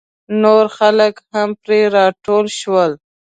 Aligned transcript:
نور 0.41 0.65
خلک 0.77 1.13
هم 1.33 1.49
پرې 1.63 1.79
راټول 1.95 2.45
شول. 2.59 2.91